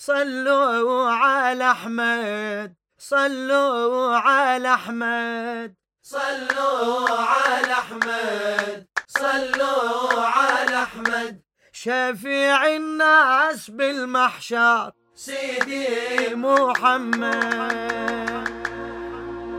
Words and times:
صلوا 0.00 1.10
على 1.10 1.70
أحمد 1.70 2.74
صلوا 2.98 4.16
على 4.16 4.74
أحمد. 4.74 5.74
صلوا 6.02 7.10
على 7.10 7.72
أحمد 7.72 8.86
صلوا 9.06 10.20
على 10.22 10.82
أحمد. 10.82 11.42
شفيع 11.72 12.66
الناس 12.76 13.70
بالمحشر 13.70 14.92
سيدي 15.14 16.34
محمد. 16.34 17.78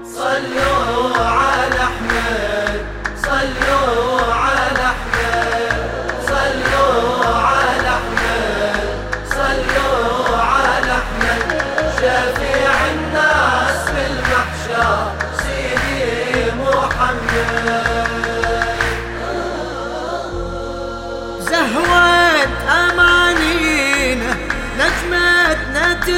صلوا 0.04 0.99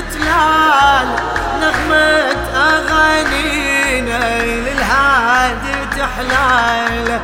تتلال 0.01 1.07
نغمة 1.61 2.35
اغانينا 2.55 4.43
للهادي 4.43 5.75
تحلال. 5.97 7.19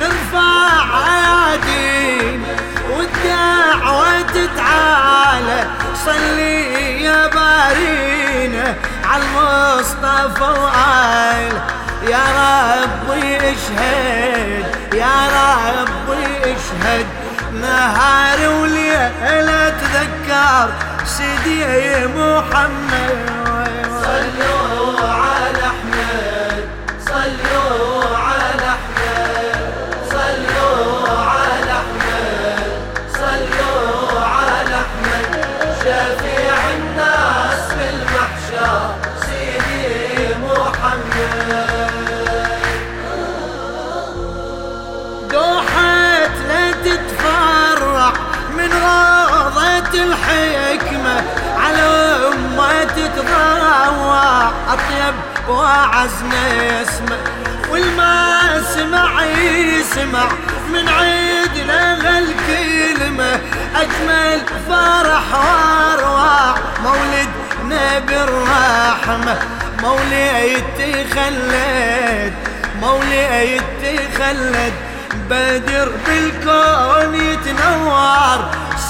نرفع 0.00 0.94
عادين 0.94 2.42
والدعوة 2.90 4.20
تتعالى 4.22 5.60
صلي 6.04 7.02
يا 7.02 7.26
بارينا 7.26 8.76
على 9.04 9.22
المصطفى 9.22 10.60
وآل. 10.60 11.52
يا 12.08 12.24
ربي 12.82 13.36
اشهد 13.36 14.64
يا 14.94 15.16
ربي 15.78 16.26
اشهد. 16.42 17.06
نهار 17.52 18.48
وليل 18.48 19.48
اتذكر 19.50 20.72
سيدي 21.04 22.06
محمد. 22.06 23.18
صلوا 24.02 25.19
الحكمة 49.94 51.24
على 51.58 51.86
أمة 52.32 52.84
تتضوع 52.84 54.48
أطيب 54.68 55.14
وأعز 55.48 56.22
نسمة 56.24 57.16
والما 57.70 58.62
سمع 58.74 59.24
يسمع. 59.24 60.28
من 60.72 60.88
عيدنا 60.88 61.94
هالكلمة 61.94 63.40
أجمل 63.76 64.40
فرح 64.68 65.34
وأروع. 65.34 66.54
مولد 66.82 67.28
نبي 67.64 68.16
الرحمة 68.16 69.38
مولد 69.82 70.64
تخلد 70.78 72.34
مولد 72.82 73.62
تخلد. 73.82 74.72
بدر 75.14 75.88
بالكون 76.06 77.14
يتنور 77.14 78.38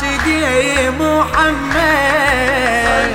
سيدي 0.01 0.91
محمد. 0.91 2.31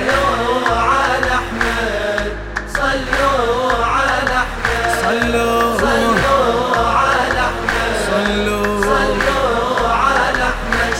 صلوا 0.08 0.76
على 0.76 1.32
أحمد. 1.40 2.32
صلوا 2.74 3.84
على 3.84 4.36
أحمد. 4.42 4.84
صلوا 5.02 5.78
صلوا 5.78 6.76
على 6.76 7.40
أحمد. 7.48 7.94
صلوا 8.10 8.80
صلوا 8.82 9.88
على 9.88 10.42
أحمد. 10.42 10.92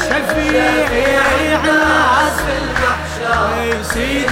المحشر. 2.59 4.26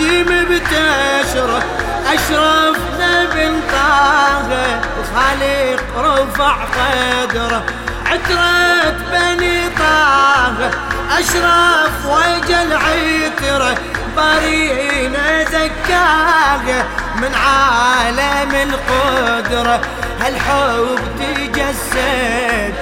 بالهادي 0.00 0.22
مبتشرة 0.22 1.62
أشرفنا 2.14 3.24
بنطاها 3.34 4.80
الخالق 5.00 5.98
رفع 5.98 6.56
قدره. 6.64 7.62
عترة 8.06 8.90
بني 9.12 9.68
طه 9.68 10.70
أشرف 11.18 12.06
وجل 12.06 12.72
عتره 12.72 13.74
بارينا 14.16 15.44
زكاها 15.44 16.84
من 17.16 17.34
عالم 17.34 18.54
القدرة 18.54 19.80
هالحب 20.20 20.98
تجسد؟ 21.18 22.74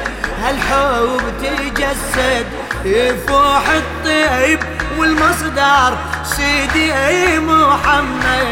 هالحب 0.42 1.20
تجسد؟ 1.42 2.46
يفوح 2.84 3.62
الطيب 3.68 4.60
والمصدر. 4.98 5.98
سيدي 6.36 6.92
محمد. 7.40 8.48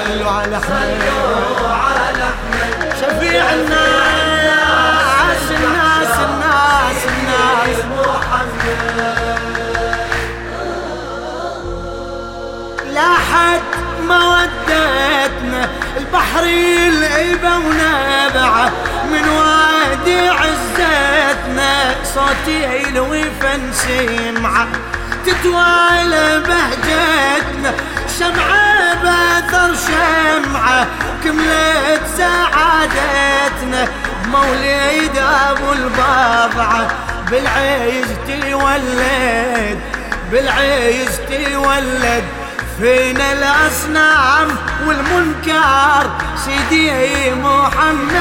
صلوا 0.00 0.30
على 0.30 0.56
أحمد. 0.56 1.13
لاحت 12.94 13.62
مودتنا 14.00 15.68
البحر 15.96 16.42
العيبة 16.42 17.56
ونبعه 17.56 18.72
من 19.10 19.28
وادي 19.28 20.28
عزتنا. 20.28 21.94
صوتي 22.14 22.82
يلوي 22.88 23.24
فنسمعه 23.40 24.68
تتوالى 25.26 26.42
بهجتنا. 26.46 27.74
شمعة 28.18 28.94
بأثر 29.02 29.74
شمعة 29.86 30.86
كملت 31.24 32.02
سعادتنا. 32.18 33.88
بمولد 34.24 35.16
أبو 35.50 35.72
البضعة 35.72 36.88
بالعز 37.30 38.10
تولد 38.26 39.80
بالعز 40.32 41.20
تولد 41.28 42.24
فينا 42.80 43.32
الأصنام 43.32 44.48
والمنكر؟ 44.86 46.10
سيدي 46.44 47.30
محمد. 47.34 48.14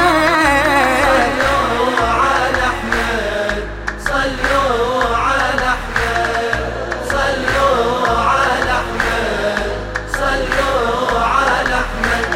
صلوا 1.43 2.07
على 2.07 2.63
أحمد 2.71 3.63
صلوا 4.05 5.15
على 5.17 5.67
أحمد 5.75 6.63
صلوا 7.09 8.07
على 8.09 8.71
احمد 8.81 9.69
صلوا 10.13 11.19
على 11.19 11.75
احمد 11.83 12.27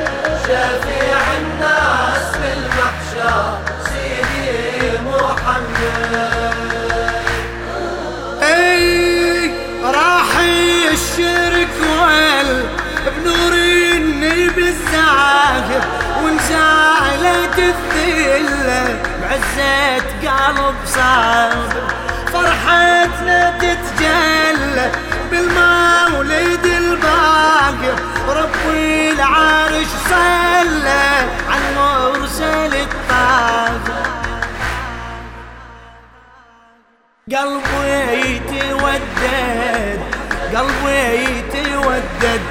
شفيع 0.43 1.21
الناس 1.39 2.25
في 2.37 2.49
المحشر 2.57 3.57
سيدي 3.89 4.97
محمد. 5.05 6.56
الذلة 17.59 18.99
بعزة 19.21 20.05
قلب 20.21 20.75
صابر 20.85 21.87
فرحتنا 22.33 23.57
تتجلى 23.59 24.91
بالمولد 25.31 26.65
الباقر 26.65 27.95
ربي 28.27 29.11
العرش 29.11 29.87
صلى 30.09 31.05
على 31.49 31.69
المرسل 31.69 32.73
الطاهر 32.75 34.07
قلبي 37.31 38.35
يتودد 38.35 39.99
قلبي 40.55 41.23
يتودد. 41.23 42.41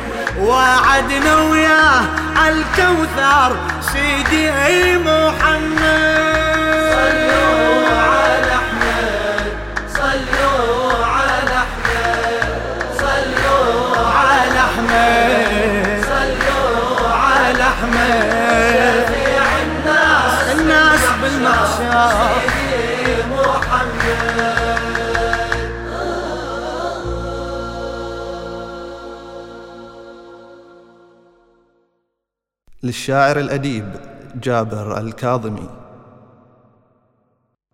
وعدنا 0.41 1.37
وياه 1.37 2.26
عالكوثر 2.37 3.57
سيدي 3.93 4.51
محمد. 4.99 5.77
صلوا 6.93 7.89
على 8.13 8.53
أحمد 8.61 9.47
صلوا 9.95 11.05
على 11.05 11.55
أحمد 11.65 12.49
صلوا 12.99 13.97
على 14.21 14.61
أحمد 14.69 16.05
صلوا 16.13 17.09
على 17.09 17.63
أحمد. 17.63 19.07
شفيع 19.09 19.45
الناس 19.63 20.35
الناس 20.59 21.05
بالمحشر. 21.23 22.66
للشاعر 32.87 33.41
الأديب 33.41 33.85
جابر 34.43 35.01
الكاظمي. 35.01 35.69